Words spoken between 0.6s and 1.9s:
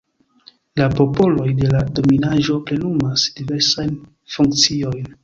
La popoloj de la